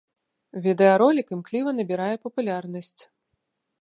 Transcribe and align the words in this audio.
Відэаролік 0.63 1.27
імкліва 1.37 1.75
набірае 1.81 2.11
папулярнасць. 2.27 3.01